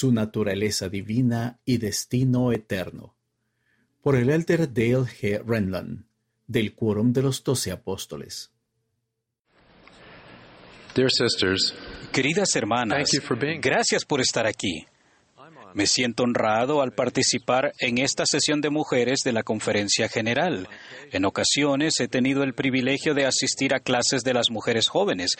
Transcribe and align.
su 0.00 0.12
naturaleza 0.12 0.88
divina 0.88 1.58
y 1.66 1.76
destino 1.76 2.52
eterno. 2.52 3.14
Por 4.00 4.16
el 4.16 4.30
elder 4.30 4.72
Dale 4.72 5.04
G. 5.04 5.44
Renlund, 5.44 6.06
del 6.46 6.74
Quórum 6.74 7.12
de 7.12 7.20
los 7.20 7.44
Doce 7.44 7.70
Apóstoles. 7.70 8.50
Queridas 12.12 12.56
hermanas, 12.56 13.10
gracias 13.60 14.06
por 14.06 14.22
estar 14.22 14.46
aquí. 14.46 14.86
Me 15.74 15.86
siento 15.86 16.22
honrado 16.22 16.80
al 16.80 16.92
participar 16.92 17.74
en 17.78 17.98
esta 17.98 18.24
sesión 18.24 18.62
de 18.62 18.70
mujeres 18.70 19.18
de 19.22 19.34
la 19.34 19.42
Conferencia 19.42 20.08
General. 20.08 20.66
En 21.12 21.26
ocasiones 21.26 22.00
he 22.00 22.08
tenido 22.08 22.42
el 22.42 22.54
privilegio 22.54 23.12
de 23.12 23.26
asistir 23.26 23.74
a 23.74 23.80
clases 23.80 24.22
de 24.22 24.32
las 24.32 24.50
mujeres 24.50 24.88
jóvenes, 24.88 25.36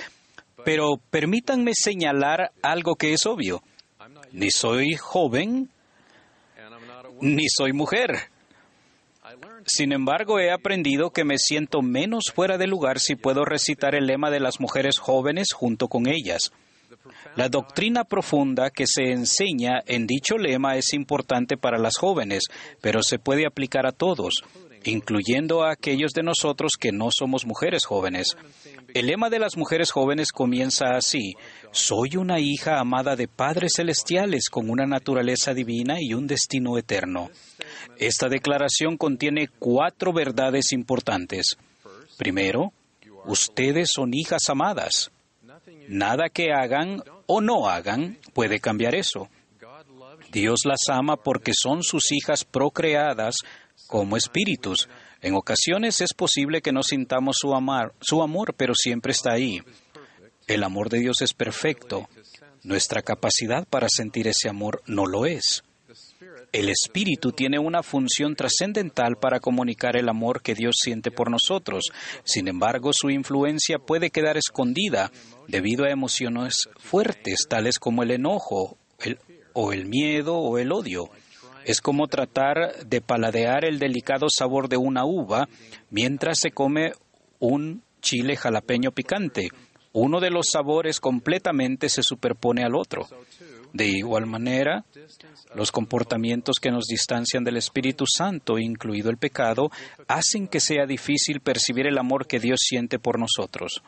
pero 0.66 1.00
permítanme 1.08 1.72
señalar 1.74 2.52
algo 2.62 2.96
que 2.96 3.14
es 3.14 3.24
obvio. 3.24 3.62
Ni 4.32 4.50
soy 4.50 4.94
joven, 4.96 5.68
ni 7.20 7.48
soy 7.48 7.72
mujer. 7.72 8.30
Sin 9.66 9.92
embargo, 9.92 10.38
he 10.38 10.50
aprendido 10.50 11.10
que 11.10 11.24
me 11.24 11.38
siento 11.38 11.82
menos 11.82 12.32
fuera 12.34 12.58
de 12.58 12.66
lugar 12.66 12.98
si 12.98 13.14
puedo 13.14 13.44
recitar 13.44 13.94
el 13.94 14.06
lema 14.06 14.30
de 14.30 14.40
las 14.40 14.60
mujeres 14.60 14.98
jóvenes 14.98 15.48
junto 15.52 15.88
con 15.88 16.06
ellas. 16.06 16.52
La 17.36 17.48
doctrina 17.48 18.04
profunda 18.04 18.70
que 18.70 18.86
se 18.86 19.12
enseña 19.12 19.80
en 19.86 20.06
dicho 20.06 20.36
lema 20.36 20.76
es 20.76 20.92
importante 20.92 21.56
para 21.56 21.78
las 21.78 21.96
jóvenes, 21.98 22.44
pero 22.80 23.02
se 23.02 23.18
puede 23.18 23.46
aplicar 23.46 23.86
a 23.86 23.92
todos, 23.92 24.42
incluyendo 24.84 25.62
a 25.62 25.72
aquellos 25.72 26.12
de 26.12 26.22
nosotros 26.22 26.72
que 26.78 26.92
no 26.92 27.08
somos 27.10 27.46
mujeres 27.46 27.84
jóvenes. 27.84 28.36
El 28.94 29.06
lema 29.06 29.30
de 29.30 29.38
las 29.38 29.56
mujeres 29.56 29.90
jóvenes 29.90 30.32
comienza 30.32 30.96
así, 30.96 31.34
soy 31.70 32.16
una 32.16 32.40
hija 32.40 32.78
amada 32.80 33.16
de 33.16 33.28
padres 33.28 33.72
celestiales 33.76 34.48
con 34.50 34.70
una 34.70 34.86
naturaleza 34.86 35.54
divina 35.54 35.96
y 36.00 36.14
un 36.14 36.26
destino 36.26 36.78
eterno. 36.78 37.30
Esta 37.98 38.28
declaración 38.28 38.96
contiene 38.96 39.48
cuatro 39.58 40.12
verdades 40.12 40.72
importantes. 40.72 41.56
Primero, 42.16 42.72
ustedes 43.26 43.90
son 43.94 44.14
hijas 44.14 44.48
amadas. 44.48 45.10
Nada 45.88 46.28
que 46.28 46.52
hagan 46.52 47.02
o 47.26 47.40
no 47.40 47.68
hagan 47.68 48.18
puede 48.32 48.60
cambiar 48.60 48.94
eso. 48.94 49.28
Dios 50.30 50.60
las 50.64 50.88
ama 50.88 51.16
porque 51.16 51.52
son 51.54 51.82
sus 51.82 52.12
hijas 52.12 52.44
procreadas 52.44 53.36
como 53.86 54.16
espíritus. 54.16 54.88
En 55.20 55.34
ocasiones 55.34 56.00
es 56.00 56.14
posible 56.14 56.62
que 56.62 56.72
no 56.72 56.82
sintamos 56.82 57.36
su, 57.40 57.52
amor, 57.54 58.54
pero 58.56 58.74
siempre 58.74 59.12
está 59.12 59.32
ahí. 59.32 59.60
El 60.46 60.62
amor 60.62 60.88
de 60.88 61.00
Dios 61.00 61.20
es 61.20 61.34
perfecto. 61.34 62.08
Nuestra 62.62 63.02
capacidad 63.02 63.66
para 63.66 63.88
sentir 63.88 64.28
ese 64.28 64.48
amor 64.48 64.82
no 64.86 65.06
lo 65.06 65.26
es. 65.26 65.62
El 66.52 66.68
Espíritu 66.68 67.32
tiene 67.32 67.58
una 67.58 67.82
función 67.82 68.34
trascendental 68.34 69.16
para 69.16 69.40
comunicar 69.40 69.96
el 69.96 70.08
amor 70.08 70.42
que 70.42 70.54
Dios 70.54 70.76
siente 70.80 71.10
por 71.10 71.30
nosotros. 71.30 71.84
Sin 72.24 72.48
embargo, 72.48 72.90
su 72.92 73.10
influencia 73.10 73.78
puede 73.78 74.10
quedar 74.10 74.36
escondida 74.36 75.12
debido 75.48 75.84
a 75.84 75.90
emociones 75.90 76.68
fuertes, 76.78 77.46
tales 77.48 77.78
como 77.78 78.02
el 78.02 78.10
enojo, 78.10 78.78
o 79.52 79.72
el 79.72 79.86
miedo 79.86 80.36
o 80.36 80.58
el 80.58 80.72
odio. 80.72 81.10
Es 81.64 81.80
como 81.80 82.08
tratar 82.08 82.86
de 82.86 83.00
paladear 83.00 83.64
el 83.64 83.78
delicado 83.78 84.26
sabor 84.30 84.68
de 84.68 84.76
una 84.76 85.04
uva 85.04 85.48
mientras 85.90 86.38
se 86.40 86.50
come 86.50 86.92
un 87.38 87.82
chile 88.00 88.36
jalapeño 88.36 88.92
picante. 88.92 89.48
Uno 89.92 90.20
de 90.20 90.30
los 90.30 90.46
sabores 90.52 91.00
completamente 91.00 91.88
se 91.88 92.02
superpone 92.02 92.64
al 92.64 92.74
otro. 92.74 93.08
De 93.72 93.86
igual 93.86 94.26
manera, 94.26 94.84
los 95.54 95.70
comportamientos 95.70 96.56
que 96.60 96.70
nos 96.70 96.86
distancian 96.86 97.44
del 97.44 97.56
Espíritu 97.56 98.04
Santo, 98.06 98.58
incluido 98.58 99.10
el 99.10 99.16
pecado, 99.16 99.70
hacen 100.08 100.48
que 100.48 100.60
sea 100.60 100.86
difícil 100.86 101.40
percibir 101.40 101.86
el 101.86 101.98
amor 101.98 102.26
que 102.26 102.40
Dios 102.40 102.60
siente 102.62 102.98
por 102.98 103.18
nosotros. 103.18 103.82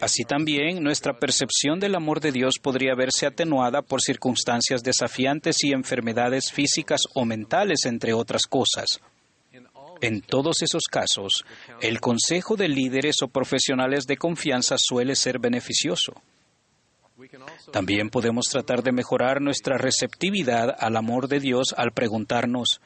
Así 0.00 0.24
también, 0.24 0.82
nuestra 0.82 1.18
percepción 1.18 1.78
del 1.78 1.94
amor 1.94 2.20
de 2.20 2.32
Dios 2.32 2.54
podría 2.60 2.94
verse 2.94 3.26
atenuada 3.26 3.82
por 3.82 4.00
circunstancias 4.00 4.82
desafiantes 4.82 5.62
y 5.62 5.72
enfermedades 5.72 6.50
físicas 6.52 7.02
o 7.14 7.24
mentales, 7.24 7.84
entre 7.84 8.14
otras 8.14 8.42
cosas. 8.46 9.00
En 10.00 10.22
todos 10.22 10.62
esos 10.62 10.84
casos, 10.90 11.44
el 11.82 12.00
consejo 12.00 12.56
de 12.56 12.68
líderes 12.68 13.16
o 13.22 13.28
profesionales 13.28 14.06
de 14.06 14.16
confianza 14.16 14.76
suele 14.78 15.14
ser 15.14 15.38
beneficioso. 15.38 16.14
También 17.70 18.08
podemos 18.08 18.46
tratar 18.46 18.82
de 18.82 18.92
mejorar 18.92 19.42
nuestra 19.42 19.76
receptividad 19.76 20.74
al 20.78 20.96
amor 20.96 21.28
de 21.28 21.40
Dios 21.40 21.74
al 21.76 21.92
preguntarnos, 21.92 22.80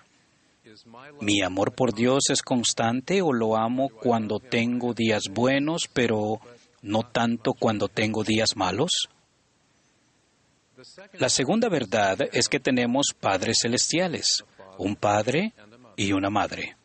¿mi 1.21 1.41
amor 1.43 1.73
por 1.73 1.95
Dios 1.95 2.31
es 2.31 2.43
constante 2.43 3.23
o 3.23 3.33
lo 3.33 3.57
amo 3.57 3.89
cuando 3.89 4.41
tengo 4.41 4.93
días 4.93 5.25
buenos, 5.31 5.89
pero 5.93 6.41
no 6.85 7.03
tanto 7.03 7.55
cuando 7.55 7.89
tengo 7.89 8.23
días 8.23 8.57
malos? 8.57 9.09
La 11.15 11.29
segunda 11.29 11.69
verdad 11.69 12.19
es 12.33 12.49
que 12.49 12.61
tenemos 12.61 13.15
padres 13.19 13.59
celestiales, 13.63 14.45
un 14.79 14.95
padre 14.97 15.55
y 15.97 16.13
una 16.13 16.31
madre. 16.31 16.77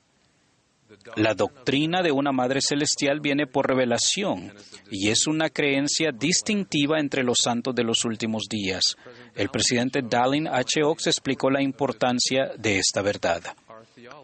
La 1.15 1.33
doctrina 1.33 2.01
de 2.01 2.11
una 2.11 2.31
Madre 2.31 2.61
Celestial 2.61 3.19
viene 3.19 3.47
por 3.47 3.67
revelación 3.67 4.53
y 4.89 5.09
es 5.09 5.27
una 5.27 5.49
creencia 5.49 6.11
distintiva 6.11 6.99
entre 6.99 7.23
los 7.23 7.39
santos 7.43 7.75
de 7.75 7.83
los 7.83 8.05
últimos 8.05 8.43
días. 8.49 8.95
El 9.35 9.49
presidente 9.49 10.01
Dallin 10.01 10.47
H. 10.47 10.83
Oaks 10.83 11.07
explicó 11.07 11.49
la 11.49 11.61
importancia 11.61 12.51
de 12.57 12.79
esta 12.79 13.01
verdad. 13.01 13.41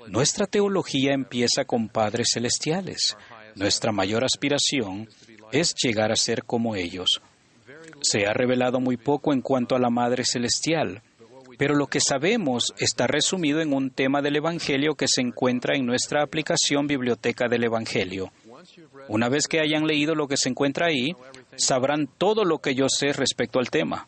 Nuestra 0.08 0.48
teología 0.48 1.14
empieza 1.14 1.66
con 1.66 1.90
padres 1.90 2.30
celestiales. 2.34 3.16
Nuestra 3.56 3.92
mayor 3.92 4.24
aspiración 4.24 5.08
es 5.52 5.74
llegar 5.76 6.12
a 6.12 6.16
ser 6.16 6.44
como 6.44 6.76
ellos. 6.76 7.22
Se 8.02 8.26
ha 8.26 8.34
revelado 8.34 8.80
muy 8.80 8.98
poco 8.98 9.34
en 9.34 9.42
cuanto 9.42 9.76
a 9.76 9.80
la 9.80 9.90
Madre 9.90 10.24
Celestial 10.26 11.02
pero 11.58 11.76
lo 11.76 11.88
que 11.88 12.00
sabemos 12.00 12.74
está 12.78 13.08
resumido 13.08 13.62
en 13.62 13.74
un 13.74 13.90
tema 13.90 14.22
del 14.22 14.38
Evangelio 14.38 14.96
que 14.96 15.08
se 15.08 15.22
encuentra 15.22 15.76
en 15.76 15.86
nuestra 15.86 16.24
aplicación 16.24 16.88
Biblioteca 16.88 17.48
del 17.48 17.64
Evangelio. 17.64 18.32
Una 19.08 19.30
vez 19.30 19.48
que 19.48 19.60
hayan 19.60 19.86
leído 19.86 20.16
lo 20.16 20.28
que 20.28 20.38
se 20.38 20.50
encuentra 20.50 20.88
ahí, 20.88 21.16
sabrán 21.56 22.08
todo 22.18 22.44
lo 22.44 22.60
que 22.60 22.76
yo 22.76 22.88
sé 22.90 23.14
respecto 23.14 23.60
al 23.60 23.70
tema. 23.70 24.08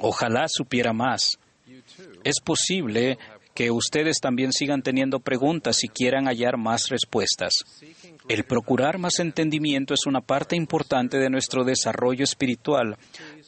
Ojalá 0.00 0.46
supiera 0.48 0.92
más. 0.92 1.38
Es 2.22 2.40
posible 2.40 3.18
que 3.54 3.70
ustedes 3.70 4.20
también 4.20 4.52
sigan 4.52 4.82
teniendo 4.82 5.18
preguntas 5.18 5.82
y 5.82 5.88
quieran 5.88 6.26
hallar 6.26 6.56
más 6.56 6.88
respuestas. 6.88 7.52
El 8.30 8.44
procurar 8.44 8.98
más 8.98 9.18
entendimiento 9.18 9.92
es 9.92 10.06
una 10.06 10.20
parte 10.20 10.54
importante 10.54 11.18
de 11.18 11.28
nuestro 11.28 11.64
desarrollo 11.64 12.22
espiritual, 12.22 12.96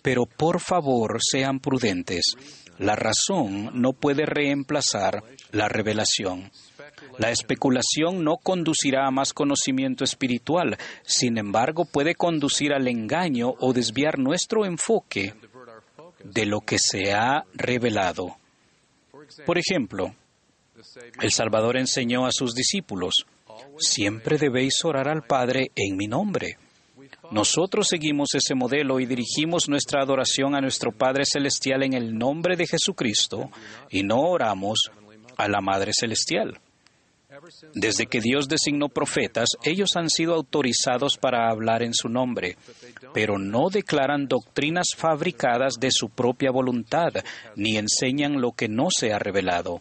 pero 0.03 0.27
por 0.27 0.59
favor 0.59 1.21
sean 1.23 1.61
prudentes. 1.61 2.35
La 2.79 2.97
razón 2.97 3.81
no 3.81 3.93
puede 3.93 4.27
reemplazar 4.27 5.23
la 5.53 5.69
revelación. 5.69 6.51
La 7.19 7.31
especulación 7.31 8.25
no 8.25 8.39
conducirá 8.39 9.07
a 9.07 9.13
más 9.13 9.33
conocimiento 9.33 10.03
espiritual, 10.03 10.77
sin 11.05 11.39
embargo 11.39 11.85
puede 11.85 12.17
conducir 12.17 12.73
al 12.73 12.89
engaño 12.89 13.55
o 13.61 13.73
desviar 13.73 14.19
nuestro 14.19 14.65
enfoque 14.65 15.33
de 16.25 16.45
lo 16.45 16.61
que 16.61 16.79
se 16.81 17.13
ha 17.13 17.45
revelado. 17.55 18.35
Por 19.47 19.59
ejemplo, 19.59 20.13
el 21.21 21.31
Salvador 21.31 21.77
enseñó 21.77 22.27
a 22.27 22.33
sus 22.33 22.53
discípulos, 22.53 23.27
siempre 23.79 24.39
debéis 24.39 24.85
orar 24.85 25.09
al 25.09 25.23
Padre 25.23 25.71
en 25.75 25.97
mi 25.97 26.07
nombre. 26.07 26.57
Nosotros 27.31 27.87
seguimos 27.89 28.29
ese 28.35 28.55
modelo 28.55 29.01
y 29.01 29.07
dirigimos 29.07 29.69
nuestra 29.69 30.03
adoración 30.03 30.55
a 30.55 30.61
nuestro 30.61 30.93
Padre 30.93 31.25
Celestial 31.25 31.83
en 31.83 31.95
el 31.95 32.17
nombre 32.17 32.57
de 32.57 32.67
Jesucristo 32.67 33.51
y 33.91 34.03
no 34.03 34.21
oramos 34.21 34.91
a 35.37 35.49
la 35.49 35.61
Madre 35.61 35.93
Celestial. 35.99 36.61
Desde 37.75 38.07
que 38.07 38.21
Dios 38.21 38.47
designó 38.47 38.89
profetas, 38.89 39.49
ellos 39.65 39.97
han 39.97 40.11
sido 40.11 40.35
autorizados 40.35 41.17
para 41.17 41.51
hablar 41.51 41.83
en 41.83 41.95
su 41.95 42.09
nombre, 42.09 42.57
pero 43.15 43.39
no 43.39 43.71
declaran 43.71 44.29
doctrinas 44.29 44.89
fabricadas 44.95 45.75
de 45.81 45.89
su 45.91 46.11
propia 46.11 46.51
voluntad, 46.51 47.13
ni 47.57 47.79
enseñan 47.79 48.41
lo 48.41 48.53
que 48.53 48.69
no 48.69 48.89
se 48.91 49.13
ha 49.13 49.19
revelado. 49.19 49.81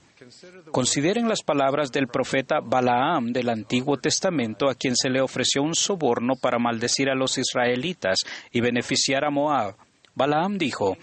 Consideren 0.72 1.28
las 1.28 1.44
palabras 1.44 1.92
del 1.92 2.08
profeta 2.08 2.60
Balaam 2.62 3.34
del 3.34 3.50
Antiguo 3.50 3.98
Testamento, 3.98 4.70
a 4.70 4.76
quien 4.76 4.96
se 4.96 5.10
le 5.10 5.22
ofreció 5.22 5.62
un 5.62 5.76
soborno 5.76 6.36
para 6.36 6.60
maldecir 6.60 7.10
a 7.10 7.16
los 7.16 7.38
israelitas 7.38 8.20
y 8.52 8.62
beneficiar 8.62 9.26
a 9.26 9.30
Moab. 9.30 9.76
Balaam 10.16 10.58
dijo, 10.58 10.98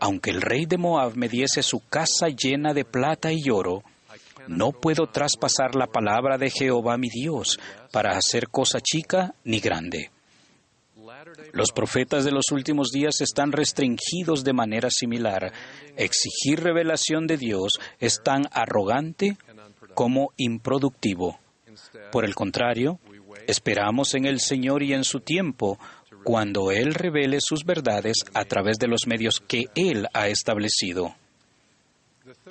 aunque 0.00 0.30
el 0.30 0.42
rey 0.42 0.66
de 0.66 0.78
Moab 0.78 1.16
me 1.16 1.28
diese 1.28 1.62
su 1.62 1.86
casa 1.88 2.28
llena 2.28 2.74
de 2.74 2.84
plata 2.84 3.32
y 3.32 3.48
oro, 3.50 3.82
no 4.48 4.72
puedo 4.72 5.06
traspasar 5.06 5.76
la 5.76 5.86
palabra 5.86 6.36
de 6.36 6.50
Jehová 6.50 6.96
mi 6.96 7.08
Dios 7.08 7.60
para 7.92 8.16
hacer 8.16 8.48
cosa 8.48 8.80
chica 8.80 9.34
ni 9.44 9.60
grande. 9.60 10.11
Los 11.52 11.70
profetas 11.72 12.24
de 12.24 12.32
los 12.32 12.50
últimos 12.50 12.88
días 12.90 13.20
están 13.20 13.52
restringidos 13.52 14.42
de 14.42 14.54
manera 14.54 14.88
similar. 14.90 15.52
Exigir 15.96 16.60
revelación 16.60 17.26
de 17.26 17.36
Dios 17.36 17.78
es 18.00 18.22
tan 18.22 18.48
arrogante 18.52 19.36
como 19.94 20.32
improductivo. 20.36 21.38
Por 22.10 22.24
el 22.24 22.34
contrario, 22.34 22.98
esperamos 23.46 24.14
en 24.14 24.24
el 24.24 24.40
Señor 24.40 24.82
y 24.82 24.94
en 24.94 25.04
su 25.04 25.20
tiempo, 25.20 25.78
cuando 26.24 26.70
Él 26.70 26.94
revele 26.94 27.38
sus 27.40 27.64
verdades 27.64 28.16
a 28.32 28.44
través 28.44 28.78
de 28.78 28.88
los 28.88 29.06
medios 29.06 29.40
que 29.46 29.66
Él 29.74 30.06
ha 30.14 30.28
establecido. 30.28 31.14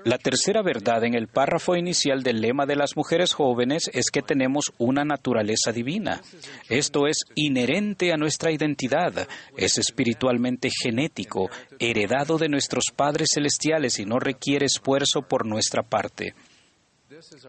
La 0.03 0.17
tercera 0.17 0.61
verdad 0.61 1.03
en 1.03 1.13
el 1.13 1.27
párrafo 1.27 1.75
inicial 1.75 2.23
del 2.23 2.41
lema 2.41 2.65
de 2.65 2.75
las 2.75 2.95
mujeres 2.95 3.33
jóvenes 3.33 3.89
es 3.93 4.09
que 4.11 4.21
tenemos 4.21 4.73
una 4.77 5.03
naturaleza 5.03 5.71
divina. 5.71 6.21
Esto 6.69 7.07
es 7.07 7.19
inherente 7.35 8.11
a 8.11 8.17
nuestra 8.17 8.51
identidad, 8.51 9.27
es 9.55 9.77
espiritualmente 9.77 10.69
genético, 10.69 11.49
heredado 11.79 12.37
de 12.37 12.49
nuestros 12.49 12.85
padres 12.95 13.29
celestiales 13.33 13.99
y 13.99 14.05
no 14.05 14.19
requiere 14.19 14.65
esfuerzo 14.65 15.21
por 15.21 15.45
nuestra 15.45 15.83
parte. 15.83 16.33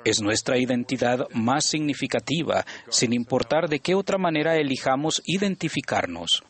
Es 0.05 0.21
nuestra 0.21 0.59
identidad 0.59 1.27
más 1.33 1.65
significativa, 1.65 2.65
sin 2.89 3.13
importar 3.13 3.69
de 3.69 3.79
qué 3.79 3.95
otra 3.95 4.19
manera 4.19 4.57
elijamos 4.57 5.23
identificarnos. 5.25 6.43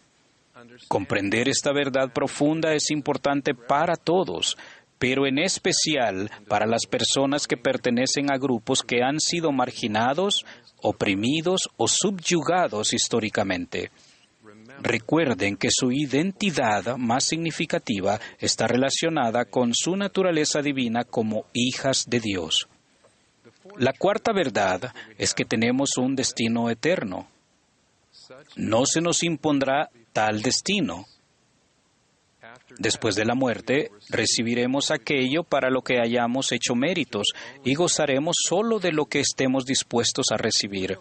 Comprender 0.89 1.49
esta 1.49 1.73
verdad 1.73 2.13
profunda 2.13 2.73
es 2.73 2.91
importante 2.91 3.55
para 3.55 3.97
todos, 3.97 4.57
pero 5.03 5.27
en 5.27 5.41
especial 5.41 6.31
para 6.47 6.65
las 6.65 6.87
personas 6.87 7.49
que 7.49 7.57
pertenecen 7.57 8.31
a 8.31 8.39
grupos 8.39 8.85
que 8.85 9.03
han 9.03 9.19
sido 9.19 9.51
marginados, 9.51 10.47
oprimidos 10.81 11.71
o 11.77 11.89
subyugados 11.89 12.93
históricamente. 12.93 13.91
Recuerden 14.81 15.57
que 15.57 15.71
su 15.73 15.91
identidad 15.91 16.97
más 16.99 17.25
significativa 17.25 18.21
está 18.39 18.69
relacionada 18.69 19.45
con 19.45 19.75
su 19.75 19.97
naturaleza 19.97 20.63
divina 20.63 21.03
como 21.03 21.47
hijas 21.53 22.05
de 22.09 22.21
Dios. 22.21 22.69
La 23.79 23.95
cuarta 23.95 24.33
verdad 24.33 24.95
es 25.19 25.35
que 25.35 25.45
tenemos 25.45 25.97
un 25.99 26.15
destino 26.15 26.71
eterno. 26.71 27.27
No 28.55 28.87
se 28.87 29.01
nos 29.01 29.25
impondrá 29.25 29.91
tal 30.13 30.43
destino. 30.43 31.07
Después 32.79 33.15
de 33.15 33.25
la 33.25 33.35
muerte, 33.35 33.91
recibiremos 34.09 34.91
aquello 34.91 35.45
para 35.45 35.71
lo 35.71 35.83
que 35.83 36.01
hayamos 36.01 36.53
hecho 36.53 36.75
méritos 36.75 37.29
y 37.65 37.75
gozaremos 37.75 38.37
solo 38.49 38.79
de 38.79 38.93
lo 38.93 39.07
que 39.07 39.21
estemos 39.21 39.65
dispuestos 39.67 40.27
a 40.33 40.37
recibir. 40.37 40.99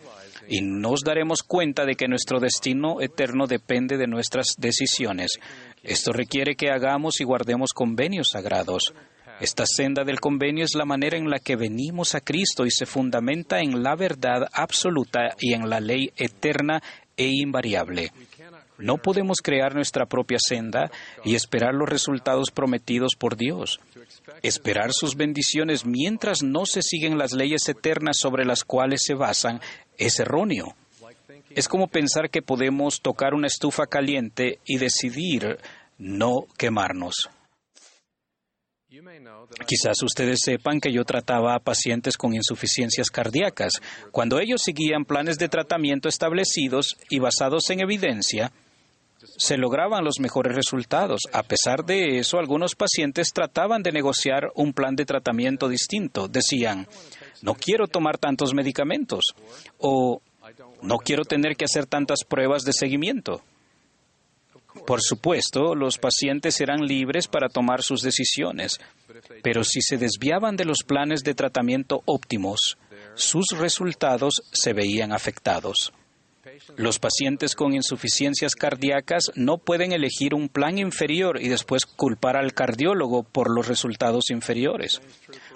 Y 0.47 0.61
nos 0.61 1.01
daremos 1.01 1.43
cuenta 1.43 1.85
de 1.85 1.95
que 1.95 2.07
nuestro 2.07 2.39
destino 2.39 3.01
eterno 3.01 3.47
depende 3.47 3.97
de 3.97 4.07
nuestras 4.07 4.55
decisiones. 4.57 5.39
Esto 5.83 6.11
requiere 6.11 6.55
que 6.55 6.69
hagamos 6.69 7.21
y 7.21 7.23
guardemos 7.23 7.71
convenios 7.73 8.29
sagrados. 8.29 8.93
Esta 9.39 9.65
senda 9.65 10.03
del 10.03 10.19
convenio 10.19 10.65
es 10.65 10.75
la 10.75 10.85
manera 10.85 11.17
en 11.17 11.29
la 11.29 11.39
que 11.39 11.55
venimos 11.55 12.13
a 12.13 12.21
Cristo 12.21 12.65
y 12.65 12.69
se 12.69 12.85
fundamenta 12.85 13.59
en 13.59 13.81
la 13.81 13.95
verdad 13.95 14.47
absoluta 14.53 15.35
y 15.39 15.53
en 15.53 15.67
la 15.67 15.79
ley 15.79 16.11
eterna 16.15 16.79
e 17.17 17.27
invariable. 17.27 18.11
No 18.81 18.97
podemos 18.97 19.37
crear 19.41 19.75
nuestra 19.75 20.05
propia 20.05 20.37
senda 20.39 20.91
y 21.23 21.35
esperar 21.35 21.73
los 21.73 21.89
resultados 21.89 22.51
prometidos 22.51 23.11
por 23.17 23.37
Dios. 23.37 23.79
Esperar 24.41 24.91
sus 24.93 25.15
bendiciones 25.15 25.85
mientras 25.85 26.43
no 26.43 26.65
se 26.65 26.81
siguen 26.81 27.17
las 27.17 27.33
leyes 27.33 27.67
eternas 27.69 28.17
sobre 28.19 28.45
las 28.45 28.63
cuales 28.63 29.01
se 29.05 29.13
basan 29.13 29.61
es 29.97 30.19
erróneo. 30.19 30.75
Es 31.51 31.67
como 31.67 31.87
pensar 31.87 32.29
que 32.29 32.41
podemos 32.41 33.01
tocar 33.01 33.33
una 33.33 33.47
estufa 33.47 33.85
caliente 33.85 34.59
y 34.65 34.77
decidir 34.77 35.57
no 35.97 36.45
quemarnos. 36.57 37.29
Quizás 39.65 40.01
ustedes 40.03 40.39
sepan 40.43 40.79
que 40.79 40.91
yo 40.91 41.03
trataba 41.05 41.55
a 41.55 41.59
pacientes 41.59 42.17
con 42.17 42.33
insuficiencias 42.33 43.09
cardíacas. 43.09 43.73
Cuando 44.11 44.39
ellos 44.39 44.61
seguían 44.63 45.05
planes 45.05 45.37
de 45.37 45.49
tratamiento 45.49 46.09
establecidos 46.09 46.97
y 47.09 47.19
basados 47.19 47.69
en 47.69 47.81
evidencia, 47.81 48.51
se 49.37 49.57
lograban 49.57 50.03
los 50.03 50.19
mejores 50.19 50.55
resultados. 50.55 51.21
A 51.31 51.43
pesar 51.43 51.85
de 51.85 52.17
eso, 52.19 52.39
algunos 52.39 52.75
pacientes 52.75 53.33
trataban 53.33 53.83
de 53.83 53.91
negociar 53.91 54.51
un 54.55 54.73
plan 54.73 54.95
de 54.95 55.05
tratamiento 55.05 55.67
distinto. 55.67 56.27
Decían, 56.27 56.87
no 57.41 57.53
quiero 57.53 57.87
tomar 57.87 58.17
tantos 58.17 58.53
medicamentos 58.53 59.25
o 59.77 60.21
no 60.81 60.97
quiero 60.97 61.23
tener 61.23 61.55
que 61.55 61.65
hacer 61.65 61.85
tantas 61.85 62.23
pruebas 62.23 62.63
de 62.63 62.73
seguimiento. 62.73 63.41
Por 64.85 65.01
supuesto, 65.01 65.75
los 65.75 65.97
pacientes 65.97 66.61
eran 66.61 66.85
libres 66.85 67.27
para 67.27 67.49
tomar 67.49 67.83
sus 67.83 68.01
decisiones, 68.01 68.79
pero 69.43 69.63
si 69.63 69.81
se 69.81 69.97
desviaban 69.97 70.55
de 70.55 70.65
los 70.65 70.83
planes 70.83 71.23
de 71.23 71.33
tratamiento 71.33 72.01
óptimos, 72.05 72.77
sus 73.15 73.47
resultados 73.57 74.41
se 74.51 74.73
veían 74.73 75.11
afectados. 75.11 75.91
Los 76.75 76.99
pacientes 76.99 77.55
con 77.55 77.73
insuficiencias 77.73 78.55
cardíacas 78.55 79.31
no 79.35 79.57
pueden 79.57 79.91
elegir 79.91 80.33
un 80.33 80.49
plan 80.49 80.77
inferior 80.77 81.41
y 81.41 81.49
después 81.49 81.85
culpar 81.85 82.37
al 82.37 82.53
cardiólogo 82.53 83.23
por 83.23 83.49
los 83.53 83.67
resultados 83.67 84.29
inferiores. 84.29 85.01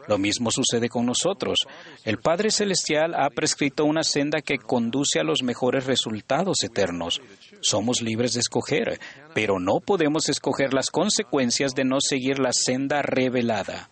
Lo 0.08 0.18
mismo 0.18 0.52
sucede 0.52 0.90
con 0.90 1.06
nosotros. 1.06 1.60
El 2.04 2.18
Padre 2.20 2.52
Celestial 2.52 3.16
ha 3.16 3.30
prescrito 3.30 3.86
una 3.86 4.04
senda 4.04 4.42
que 4.42 4.58
conduce 4.58 5.20
a 5.20 5.24
los 5.24 5.42
mejores 5.44 5.86
resultados 5.86 6.64
eternos. 6.64 7.22
Somos 7.62 8.02
libres 8.02 8.34
de 8.34 8.42
escoger, 8.42 9.00
pero 9.34 9.60
no 9.60 9.80
podemos 9.80 10.30
escoger 10.30 10.74
las 10.74 10.90
consecuencias 10.92 11.74
de 11.74 11.86
no 11.86 11.98
seguir 12.00 12.40
la 12.40 12.52
senda 12.54 13.02
revelada. 13.02 13.90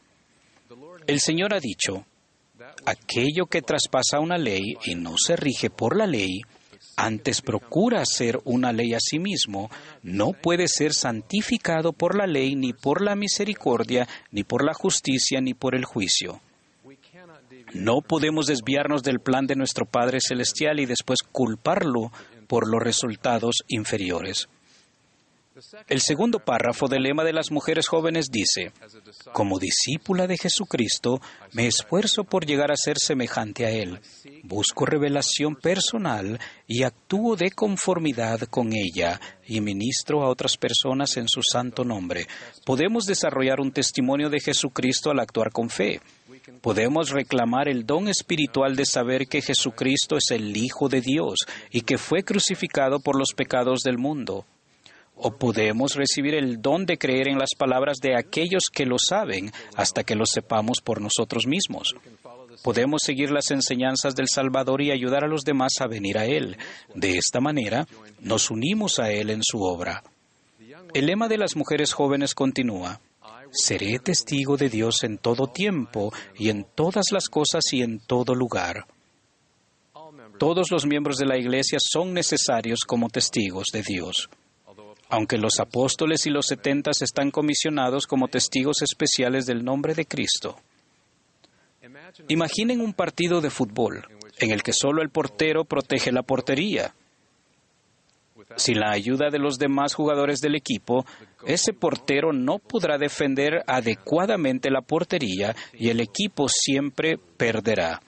El 1.08 1.20
Señor 1.20 1.54
ha 1.54 1.60
dicho, 1.60 2.06
aquello 2.86 3.46
que 3.48 3.62
traspasa 3.62 4.20
una 4.20 4.38
ley 4.38 4.78
y 4.86 4.96
no 4.96 5.16
se 5.18 5.36
rige 5.36 5.70
por 5.70 5.98
la 5.98 6.08
ley, 6.08 6.42
antes 6.96 7.42
procura 7.42 8.06
ser 8.06 8.40
una 8.44 8.72
ley 8.72 8.94
a 8.94 9.00
sí 9.00 9.20
mismo, 9.20 9.70
no 10.02 10.34
puede 10.34 10.68
ser 10.68 10.94
santificado 10.94 11.94
por 11.94 12.16
la 12.16 12.28
ley, 12.28 12.56
ni 12.56 12.74
por 12.74 13.02
la 13.02 13.16
misericordia, 13.16 14.08
ni 14.32 14.44
por 14.44 14.64
la 14.64 14.74
justicia, 14.74 15.42
ni 15.42 15.54
por 15.54 15.76
el 15.76 15.86
juicio. 15.86 16.42
No 17.74 18.02
podemos 18.02 18.46
desviarnos 18.46 19.04
del 19.04 19.20
plan 19.20 19.48
de 19.48 19.56
nuestro 19.56 19.86
Padre 19.86 20.20
Celestial 20.22 20.80
y 20.80 20.86
después 20.86 21.20
culparlo 21.24 22.12
por 22.48 22.70
los 22.70 22.82
resultados 22.82 23.64
inferiores. 23.68 24.48
El 25.88 26.02
segundo 26.02 26.40
párrafo 26.40 26.88
del 26.88 27.04
lema 27.04 27.24
de 27.24 27.34
las 27.34 27.52
mujeres 27.52 27.88
jóvenes 27.88 28.32
dice, 28.32 28.72
como 29.34 29.60
discípula 29.60 30.26
de 30.26 30.38
Jesucristo, 30.38 31.22
me 31.52 31.68
esfuerzo 31.68 32.24
por 32.24 32.46
llegar 32.46 32.72
a 32.72 32.76
ser 32.76 32.98
semejante 32.98 33.66
a 33.66 33.70
Él. 33.70 34.00
Busco 34.44 34.86
revelación 34.86 35.56
personal 35.56 36.40
y 36.68 36.84
actúo 36.84 37.36
de 37.36 37.52
conformidad 37.52 38.42
con 38.50 38.74
ella 38.74 39.20
y 39.46 39.62
ministro 39.62 40.24
a 40.24 40.30
otras 40.30 40.58
personas 40.58 41.18
en 41.18 41.28
su 41.28 41.42
santo 41.44 41.84
nombre. 41.84 42.28
Podemos 42.66 43.06
desarrollar 43.06 43.60
un 43.60 43.72
testimonio 43.72 44.30
de 44.30 44.40
Jesucristo 44.40 45.12
al 45.12 45.20
actuar 45.20 45.52
con 45.52 45.70
fe. 45.70 46.02
Podemos 46.62 47.12
reclamar 47.12 47.68
el 47.68 47.86
don 47.86 48.08
espiritual 48.08 48.76
de 48.76 48.86
saber 48.86 49.28
que 49.28 49.42
Jesucristo 49.42 50.18
es 50.18 50.32
el 50.32 50.58
Hijo 50.58 50.90
de 50.90 51.02
Dios 51.02 51.46
y 51.70 51.82
que 51.82 51.98
fue 51.98 52.24
crucificado 52.24 53.00
por 53.00 53.18
los 53.18 53.34
pecados 53.36 53.82
del 53.82 53.98
mundo. 53.98 54.46
O 55.26 55.32
podemos 55.32 55.96
recibir 55.96 56.36
el 56.36 56.62
don 56.62 56.86
de 56.86 56.98
creer 56.98 57.30
en 57.30 57.40
las 57.40 57.52
palabras 57.58 58.00
de 58.02 58.18
aquellos 58.18 58.64
que 58.70 58.86
lo 58.86 58.98
saben 59.00 59.54
hasta 59.74 60.04
que 60.04 60.16
lo 60.16 60.26
sepamos 60.26 60.82
por 60.84 61.00
nosotros 61.00 61.48
mismos. 61.48 61.96
Podemos 62.62 63.02
seguir 63.06 63.32
las 63.32 63.50
enseñanzas 63.50 64.16
del 64.16 64.28
Salvador 64.28 64.82
y 64.82 64.92
ayudar 64.92 65.24
a 65.24 65.30
los 65.30 65.44
demás 65.46 65.76
a 65.80 65.88
venir 65.88 66.18
a 66.18 66.26
Él. 66.26 66.58
De 66.94 67.18
esta 67.18 67.40
manera, 67.40 67.88
nos 68.20 68.52
unimos 68.52 69.00
a 69.00 69.12
Él 69.12 69.30
en 69.30 69.40
su 69.44 69.62
obra. 69.64 70.04
El 70.94 71.06
lema 71.06 71.30
de 71.30 71.38
las 71.38 71.56
mujeres 71.56 71.94
jóvenes 71.94 72.36
continúa. 72.36 73.00
Seré 73.50 74.00
testigo 74.00 74.58
de 74.58 74.68
Dios 74.68 75.06
en 75.06 75.18
todo 75.18 75.48
tiempo 75.48 76.12
y 76.38 76.50
en 76.50 76.66
todas 76.76 77.06
las 77.14 77.30
cosas 77.30 77.64
y 77.72 77.82
en 77.82 78.00
todo 78.00 78.36
lugar. 78.36 78.88
Todos 80.38 80.70
los 80.70 80.86
miembros 80.86 81.16
de 81.16 81.28
la 81.28 81.38
Iglesia 81.38 81.78
son 81.80 82.14
necesarios 82.14 82.82
como 82.86 83.08
testigos 83.08 83.68
de 83.72 83.84
Dios 83.84 84.30
aunque 85.10 85.38
los 85.38 85.60
apóstoles 85.60 86.26
y 86.26 86.30
los 86.30 86.48
setentas 86.48 87.02
están 87.02 87.32
comisionados 87.32 88.08
como 88.08 88.28
testigos 88.28 88.82
especiales 88.82 89.46
del 89.46 89.64
nombre 89.64 89.94
de 89.94 90.06
Cristo. 90.06 90.58
Imaginen 92.28 92.82
un 92.82 92.94
partido 92.94 93.42
de 93.42 93.50
fútbol 93.50 94.06
en 94.40 94.52
el 94.52 94.64
que 94.64 94.74
solo 94.74 95.02
el 95.02 95.10
portero 95.10 95.66
protege 95.66 96.12
la 96.12 96.24
portería. 96.24 96.94
Sin 98.56 98.80
la 98.80 98.92
ayuda 98.92 99.30
de 99.32 99.40
los 99.40 99.58
demás 99.58 99.94
jugadores 99.94 100.40
del 100.40 100.56
equipo, 100.56 101.06
ese 101.46 101.74
portero 101.74 102.34
no 102.34 102.60
podrá 102.60 102.98
defender 102.98 103.64
adecuadamente 103.68 104.70
la 104.70 104.82
portería 104.82 105.56
y 105.74 105.90
el 105.90 106.00
equipo 106.00 106.48
siempre 106.50 107.18
perderá. 107.38 108.02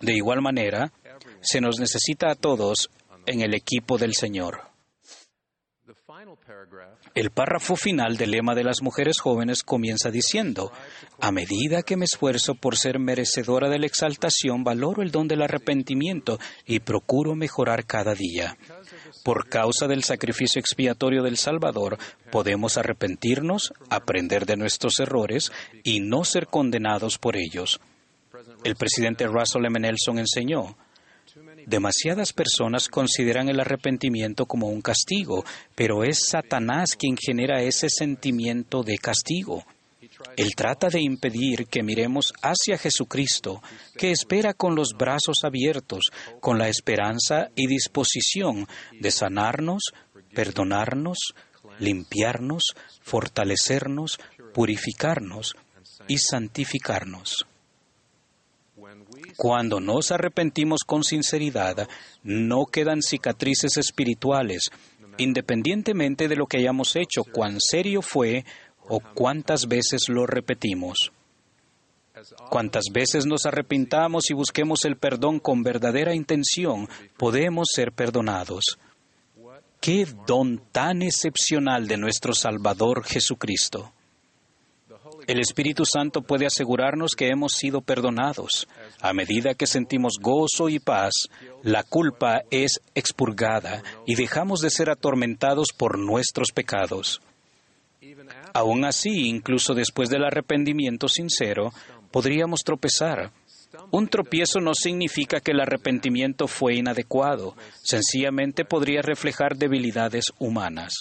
De 0.00 0.14
igual 0.14 0.42
manera, 0.42 0.92
se 1.40 1.60
nos 1.60 1.78
necesita 1.78 2.30
a 2.30 2.34
todos 2.34 2.90
en 3.26 3.40
el 3.40 3.54
equipo 3.54 3.98
del 3.98 4.14
Señor. 4.14 4.71
El 7.14 7.30
párrafo 7.30 7.76
final 7.76 8.16
del 8.16 8.30
lema 8.30 8.54
de 8.54 8.64
las 8.64 8.82
mujeres 8.82 9.20
jóvenes 9.20 9.62
comienza 9.62 10.10
diciendo, 10.10 10.72
a 11.20 11.32
medida 11.32 11.82
que 11.82 11.96
me 11.96 12.04
esfuerzo 12.04 12.54
por 12.54 12.76
ser 12.76 12.98
merecedora 12.98 13.68
de 13.68 13.78
la 13.78 13.86
exaltación, 13.86 14.64
valoro 14.64 15.02
el 15.02 15.10
don 15.10 15.28
del 15.28 15.42
arrepentimiento 15.42 16.38
y 16.66 16.80
procuro 16.80 17.34
mejorar 17.34 17.86
cada 17.86 18.14
día. 18.14 18.56
Por 19.24 19.48
causa 19.48 19.86
del 19.88 20.04
sacrificio 20.04 20.60
expiatorio 20.60 21.22
del 21.22 21.36
Salvador, 21.36 21.98
podemos 22.30 22.78
arrepentirnos, 22.78 23.72
aprender 23.90 24.46
de 24.46 24.56
nuestros 24.56 25.00
errores 25.00 25.50
y 25.82 26.00
no 26.00 26.24
ser 26.24 26.46
condenados 26.46 27.18
por 27.18 27.36
ellos. 27.36 27.80
El 28.64 28.76
presidente 28.76 29.26
Russell 29.26 29.66
M. 29.66 29.80
Nelson 29.80 30.18
enseñó, 30.18 30.76
Demasiadas 31.66 32.32
personas 32.32 32.88
consideran 32.88 33.48
el 33.48 33.60
arrepentimiento 33.60 34.46
como 34.46 34.68
un 34.68 34.82
castigo, 34.82 35.44
pero 35.74 36.04
es 36.04 36.26
Satanás 36.28 36.96
quien 36.96 37.16
genera 37.16 37.62
ese 37.62 37.88
sentimiento 37.88 38.82
de 38.82 38.98
castigo. 38.98 39.64
Él 40.36 40.54
trata 40.54 40.88
de 40.88 41.00
impedir 41.00 41.66
que 41.66 41.82
miremos 41.82 42.32
hacia 42.42 42.78
Jesucristo, 42.78 43.62
que 43.96 44.10
espera 44.10 44.54
con 44.54 44.74
los 44.74 44.90
brazos 44.96 45.38
abiertos, 45.44 46.04
con 46.40 46.58
la 46.58 46.68
esperanza 46.68 47.50
y 47.54 47.66
disposición 47.66 48.66
de 49.00 49.10
sanarnos, 49.10 49.92
perdonarnos, 50.34 51.18
limpiarnos, 51.78 52.62
fortalecernos, 53.02 54.18
purificarnos 54.54 55.54
y 56.08 56.18
santificarnos. 56.18 57.46
Cuando 59.36 59.80
nos 59.80 60.10
arrepentimos 60.12 60.80
con 60.86 61.04
sinceridad, 61.04 61.88
no 62.22 62.66
quedan 62.66 63.02
cicatrices 63.02 63.76
espirituales, 63.76 64.70
independientemente 65.18 66.28
de 66.28 66.36
lo 66.36 66.46
que 66.46 66.58
hayamos 66.58 66.96
hecho, 66.96 67.24
cuán 67.24 67.58
serio 67.60 68.02
fue 68.02 68.44
o 68.88 69.00
cuántas 69.00 69.66
veces 69.66 70.02
lo 70.08 70.26
repetimos. 70.26 71.12
Cuantas 72.50 72.84
veces 72.92 73.26
nos 73.26 73.46
arrepintamos 73.46 74.30
y 74.30 74.34
busquemos 74.34 74.84
el 74.84 74.96
perdón 74.96 75.38
con 75.38 75.62
verdadera 75.62 76.14
intención, 76.14 76.88
podemos 77.16 77.68
ser 77.74 77.92
perdonados. 77.92 78.78
Qué 79.80 80.06
don 80.26 80.62
tan 80.70 81.02
excepcional 81.02 81.88
de 81.88 81.96
nuestro 81.96 82.34
Salvador 82.34 83.04
Jesucristo. 83.04 83.92
El 85.26 85.38
Espíritu 85.38 85.84
Santo 85.84 86.22
puede 86.22 86.46
asegurarnos 86.46 87.12
que 87.16 87.28
hemos 87.28 87.52
sido 87.52 87.80
perdonados. 87.80 88.66
A 89.00 89.12
medida 89.12 89.54
que 89.54 89.66
sentimos 89.66 90.14
gozo 90.20 90.68
y 90.68 90.78
paz, 90.78 91.12
la 91.62 91.82
culpa 91.82 92.42
es 92.50 92.80
expurgada 92.94 93.82
y 94.06 94.16
dejamos 94.16 94.60
de 94.60 94.70
ser 94.70 94.90
atormentados 94.90 95.68
por 95.76 95.98
nuestros 95.98 96.48
pecados. 96.52 97.20
Aún 98.52 98.84
así, 98.84 99.28
incluso 99.28 99.74
después 99.74 100.10
del 100.10 100.24
arrepentimiento 100.24 101.08
sincero, 101.08 101.72
podríamos 102.10 102.60
tropezar. 102.64 103.30
Un 103.90 104.08
tropiezo 104.08 104.60
no 104.60 104.74
significa 104.74 105.40
que 105.40 105.52
el 105.52 105.60
arrepentimiento 105.60 106.46
fue 106.46 106.74
inadecuado, 106.74 107.56
sencillamente 107.82 108.64
podría 108.64 109.02
reflejar 109.02 109.56
debilidades 109.56 110.32
humanas. 110.38 110.92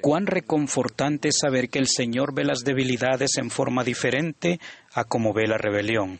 Cuán 0.00 0.26
reconfortante 0.26 1.28
es 1.28 1.38
saber 1.38 1.68
que 1.68 1.78
el 1.78 1.88
Señor 1.88 2.34
ve 2.34 2.44
las 2.44 2.64
debilidades 2.64 3.36
en 3.38 3.50
forma 3.50 3.84
diferente 3.84 4.60
a 4.92 5.04
como 5.04 5.32
ve 5.32 5.46
la 5.46 5.58
rebelión. 5.58 6.18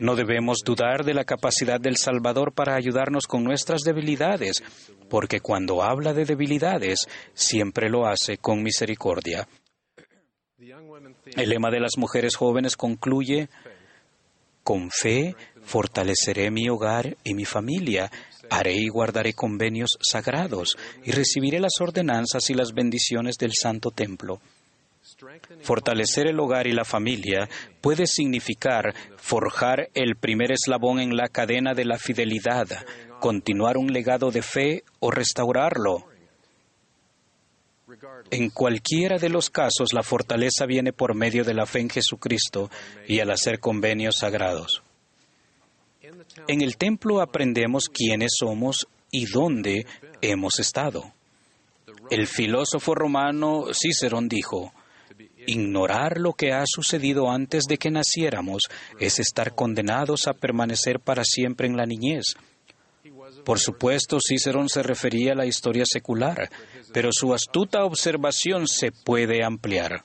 No 0.00 0.14
debemos 0.14 0.58
dudar 0.64 1.04
de 1.04 1.14
la 1.14 1.24
capacidad 1.24 1.80
del 1.80 1.96
Salvador 1.96 2.52
para 2.52 2.74
ayudarnos 2.74 3.26
con 3.26 3.44
nuestras 3.44 3.82
debilidades, 3.82 4.62
porque 5.08 5.40
cuando 5.40 5.82
habla 5.82 6.12
de 6.12 6.24
debilidades, 6.24 7.06
siempre 7.32 7.88
lo 7.88 8.06
hace 8.06 8.36
con 8.38 8.62
misericordia. 8.62 9.48
El 11.36 11.50
lema 11.50 11.70
de 11.70 11.80
las 11.80 11.96
mujeres 11.96 12.36
jóvenes 12.36 12.76
concluye, 12.76 13.48
con 14.66 14.90
fe 14.90 15.36
fortaleceré 15.62 16.50
mi 16.50 16.68
hogar 16.68 17.16
y 17.22 17.34
mi 17.34 17.44
familia, 17.44 18.10
haré 18.50 18.74
y 18.74 18.88
guardaré 18.88 19.32
convenios 19.32 19.90
sagrados 20.00 20.76
y 21.04 21.12
recibiré 21.12 21.60
las 21.60 21.80
ordenanzas 21.80 22.50
y 22.50 22.54
las 22.54 22.72
bendiciones 22.72 23.36
del 23.38 23.52
Santo 23.54 23.92
Templo. 23.92 24.40
Fortalecer 25.62 26.26
el 26.26 26.40
hogar 26.40 26.66
y 26.66 26.72
la 26.72 26.84
familia 26.84 27.48
puede 27.80 28.08
significar 28.08 28.92
forjar 29.18 29.88
el 29.94 30.16
primer 30.16 30.50
eslabón 30.50 30.98
en 30.98 31.16
la 31.16 31.28
cadena 31.28 31.72
de 31.72 31.84
la 31.84 31.96
fidelidad, 31.96 32.66
continuar 33.20 33.76
un 33.76 33.92
legado 33.92 34.32
de 34.32 34.42
fe 34.42 34.82
o 34.98 35.12
restaurarlo. 35.12 36.08
En 38.30 38.50
cualquiera 38.50 39.18
de 39.18 39.28
los 39.28 39.48
casos, 39.48 39.92
la 39.92 40.02
fortaleza 40.02 40.66
viene 40.66 40.92
por 40.92 41.14
medio 41.14 41.44
de 41.44 41.54
la 41.54 41.66
fe 41.66 41.80
en 41.80 41.90
Jesucristo 41.90 42.68
y 43.06 43.20
al 43.20 43.30
hacer 43.30 43.60
convenios 43.60 44.18
sagrados. 44.18 44.82
En 46.48 46.62
el 46.62 46.76
templo 46.76 47.20
aprendemos 47.20 47.88
quiénes 47.88 48.32
somos 48.38 48.88
y 49.10 49.26
dónde 49.26 49.86
hemos 50.20 50.58
estado. 50.58 51.12
El 52.10 52.26
filósofo 52.26 52.94
romano 52.94 53.66
Cicerón 53.72 54.28
dijo, 54.28 54.72
Ignorar 55.46 56.18
lo 56.18 56.32
que 56.32 56.52
ha 56.52 56.64
sucedido 56.66 57.30
antes 57.30 57.64
de 57.64 57.78
que 57.78 57.90
naciéramos 57.90 58.62
es 58.98 59.20
estar 59.20 59.54
condenados 59.54 60.26
a 60.26 60.34
permanecer 60.34 60.98
para 60.98 61.22
siempre 61.24 61.68
en 61.68 61.76
la 61.76 61.86
niñez. 61.86 62.34
Por 63.46 63.60
supuesto, 63.60 64.18
Cicerón 64.20 64.68
se 64.68 64.82
refería 64.82 65.30
a 65.30 65.36
la 65.36 65.46
historia 65.46 65.84
secular, 65.86 66.50
pero 66.92 67.10
su 67.12 67.32
astuta 67.32 67.84
observación 67.84 68.66
se 68.66 68.90
puede 68.90 69.44
ampliar. 69.44 70.02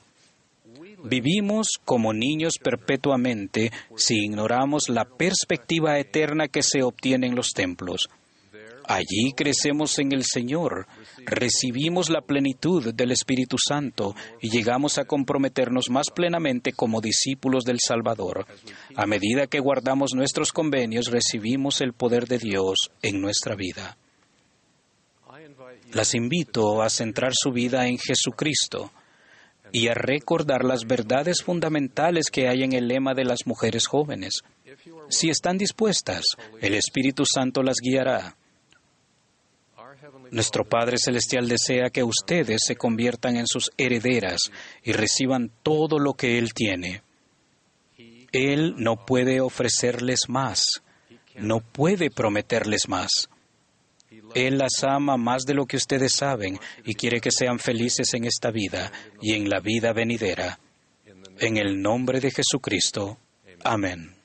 Vivimos 1.04 1.80
como 1.84 2.14
niños 2.14 2.60
perpetuamente 2.62 3.72
si 3.96 4.26
ignoramos 4.26 4.90
la 4.90 5.06
perspectiva 5.06 5.98
eterna 5.98 6.50
que 6.50 6.62
se 6.62 6.84
obtiene 6.84 7.26
en 7.26 7.36
los 7.36 7.54
templos. 7.54 8.12
Allí 8.92 9.32
crecemos 9.34 9.98
en 10.00 10.12
el 10.12 10.26
Señor, 10.26 10.86
recibimos 11.26 12.10
la 12.10 12.20
plenitud 12.20 12.94
del 12.94 13.14
Espíritu 13.14 13.56
Santo 13.58 14.14
y 14.42 14.50
llegamos 14.50 14.98
a 14.98 15.06
comprometernos 15.06 15.90
más 15.90 16.08
plenamente 16.14 16.74
como 16.74 17.00
discípulos 17.00 17.64
del 17.64 17.78
Salvador. 17.80 18.46
A 18.98 19.06
medida 19.06 19.48
que 19.48 19.62
guardamos 19.62 20.14
nuestros 20.14 20.52
convenios, 20.52 21.06
recibimos 21.10 21.80
el 21.80 21.94
poder 21.94 22.28
de 22.28 22.38
Dios 22.38 22.92
en 23.02 23.22
nuestra 23.22 23.56
vida. 23.56 23.98
Las 25.94 26.14
invito 26.14 26.82
a 26.82 26.90
centrar 26.90 27.32
su 27.34 27.52
vida 27.54 27.88
en 27.88 27.98
Jesucristo 27.98 28.92
y 29.72 29.88
a 29.88 29.94
recordar 29.94 30.66
las 30.66 30.86
verdades 30.86 31.44
fundamentales 31.44 32.30
que 32.30 32.50
hay 32.50 32.64
en 32.64 32.74
el 32.74 32.90
lema 32.90 33.14
de 33.14 33.24
las 33.24 33.48
mujeres 33.48 33.88
jóvenes. 33.88 34.42
Si 35.08 35.30
están 35.30 35.58
dispuestas, 35.58 36.26
el 36.60 36.74
Espíritu 36.74 37.24
Santo 37.26 37.64
las 37.64 37.78
guiará. 37.82 38.36
Nuestro 40.32 40.64
Padre 40.64 40.98
Celestial 40.98 41.48
desea 41.50 41.90
que 41.90 42.04
ustedes 42.04 42.62
se 42.66 42.78
conviertan 42.78 43.36
en 43.36 43.48
sus 43.48 43.70
herederas 43.78 44.40
y 44.82 44.94
reciban 44.94 45.52
todo 45.62 46.00
lo 46.00 46.14
que 46.14 46.38
Él 46.38 46.54
tiene. 46.54 47.04
Él 48.32 48.76
no 48.78 49.06
puede 49.06 49.42
ofrecerles 49.42 50.30
más, 50.30 50.64
no 51.36 51.60
puede 51.60 52.10
prometerles 52.10 52.88
más. 52.88 53.30
Él 54.34 54.58
las 54.58 54.84
ama 54.84 55.18
más 55.18 55.44
de 55.44 55.54
lo 55.54 55.66
que 55.66 55.76
ustedes 55.76 56.14
saben 56.14 56.58
y 56.86 56.96
quiere 56.96 57.20
que 57.20 57.32
sean 57.32 57.60
felices 57.60 58.14
en 58.14 58.24
esta 58.24 58.52
vida 58.52 58.90
y 59.22 59.34
en 59.34 59.50
la 59.50 59.60
vida 59.60 59.92
venidera. 59.92 60.60
En 61.40 61.58
el 61.58 61.82
nombre 61.82 62.22
de 62.22 62.32
Jesucristo. 62.32 63.18
Amén. 63.66 64.21